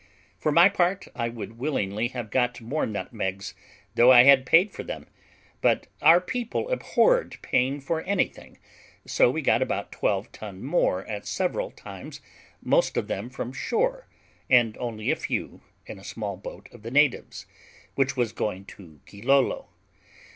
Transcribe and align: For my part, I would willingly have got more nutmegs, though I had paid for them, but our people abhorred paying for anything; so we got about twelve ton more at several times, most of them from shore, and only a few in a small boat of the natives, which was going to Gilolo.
For 0.39 0.51
my 0.51 0.67
part, 0.67 1.07
I 1.13 1.29
would 1.29 1.59
willingly 1.59 2.07
have 2.07 2.31
got 2.31 2.59
more 2.59 2.87
nutmegs, 2.87 3.53
though 3.93 4.11
I 4.11 4.23
had 4.23 4.47
paid 4.47 4.71
for 4.71 4.81
them, 4.81 5.05
but 5.61 5.85
our 6.01 6.19
people 6.19 6.69
abhorred 6.71 7.37
paying 7.43 7.79
for 7.79 8.01
anything; 8.01 8.57
so 9.05 9.29
we 9.29 9.43
got 9.43 9.61
about 9.61 9.91
twelve 9.91 10.31
ton 10.31 10.63
more 10.63 11.05
at 11.05 11.27
several 11.27 11.69
times, 11.69 12.19
most 12.63 12.97
of 12.97 13.07
them 13.07 13.29
from 13.29 13.53
shore, 13.53 14.07
and 14.49 14.75
only 14.79 15.11
a 15.11 15.15
few 15.15 15.61
in 15.85 15.99
a 15.99 16.03
small 16.03 16.35
boat 16.35 16.67
of 16.71 16.81
the 16.81 16.89
natives, 16.89 17.45
which 17.93 18.17
was 18.17 18.31
going 18.31 18.65
to 18.65 19.01
Gilolo. 19.05 19.67